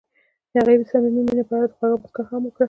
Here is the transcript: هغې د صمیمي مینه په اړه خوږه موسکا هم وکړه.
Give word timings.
هغې 0.55 0.75
د 0.79 0.83
صمیمي 0.89 1.21
مینه 1.27 1.43
په 1.49 1.53
اړه 1.57 1.67
خوږه 1.75 1.95
موسکا 2.01 2.23
هم 2.29 2.41
وکړه. 2.45 2.59